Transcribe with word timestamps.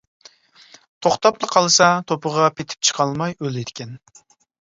توختاپلا 1.05 1.49
قالسا 1.55 1.89
توپىغا 2.11 2.47
پېتىپ 2.61 2.89
چىقالماي 2.89 3.37
ئۆلىدىكەن. 3.37 3.93